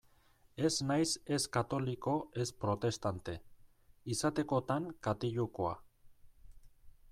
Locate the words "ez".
0.69-0.85, 1.35-1.37, 2.45-2.47